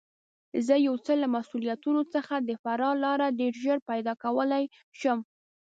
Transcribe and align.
زه 0.67 0.75
یو 0.87 0.95
څه 1.05 1.13
له 1.21 1.27
مسوولیته 1.35 1.91
څخه 2.15 2.35
د 2.39 2.49
فرار 2.63 2.95
لاره 3.05 3.35
ډېر 3.39 3.53
ژر 3.63 3.77
پیدا 3.89 4.13
کولای 4.23 4.63
شم. 4.99 5.19